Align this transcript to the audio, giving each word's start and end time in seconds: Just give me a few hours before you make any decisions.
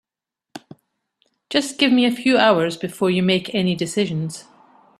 Just 1.51 1.77
give 1.77 1.91
me 1.91 2.05
a 2.05 2.11
few 2.11 2.35
hours 2.39 2.75
before 2.75 3.11
you 3.11 3.21
make 3.21 3.53
any 3.53 3.75
decisions. 3.75 4.45